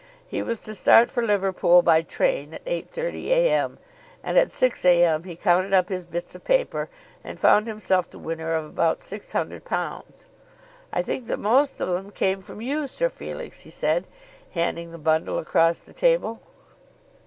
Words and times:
He 0.27 0.41
was 0.41 0.61
to 0.61 0.73
start 0.73 1.11
for 1.11 1.21
Liverpool 1.21 1.83
by 1.83 2.01
train 2.01 2.55
at 2.55 2.65
8.30 2.65 3.27
A.M., 3.27 3.77
and 4.23 4.35
at 4.35 4.51
6 4.51 4.83
A.M. 4.83 5.25
he 5.25 5.35
counted 5.35 5.75
up 5.75 5.89
his 5.89 6.05
bits 6.05 6.33
of 6.33 6.43
paper 6.43 6.89
and 7.23 7.39
found 7.39 7.67
himself 7.67 8.09
the 8.09 8.17
winner 8.17 8.55
of 8.55 8.65
about 8.65 9.01
£600. 9.01 10.25
"I 10.91 11.01
think 11.03 11.27
that 11.27 11.37
most 11.37 11.79
of 11.79 11.89
them 11.89 12.09
came 12.09 12.41
from 12.41 12.61
you, 12.61 12.87
Sir 12.87 13.09
Felix," 13.09 13.59
he 13.59 13.69
said, 13.69 14.07
handing 14.53 14.89
the 14.91 14.97
bundle 14.97 15.37
across 15.37 15.77
the 15.77 15.93
table. 15.93 16.41